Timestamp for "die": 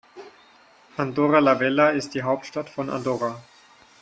2.15-2.23